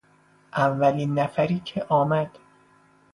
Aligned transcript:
اولین 0.53 1.19
نفری 1.19 1.59
که 1.59 1.83
آمد 1.89 2.37